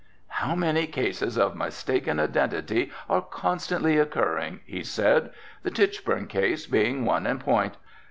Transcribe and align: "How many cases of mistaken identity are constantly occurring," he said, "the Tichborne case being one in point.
"How 0.29 0.55
many 0.55 0.87
cases 0.87 1.37
of 1.37 1.55
mistaken 1.55 2.19
identity 2.19 2.91
are 3.07 3.21
constantly 3.21 3.99
occurring," 3.99 4.61
he 4.65 4.83
said, 4.83 5.29
"the 5.61 5.69
Tichborne 5.69 6.25
case 6.25 6.65
being 6.65 7.05
one 7.05 7.27
in 7.27 7.37
point. 7.37 7.77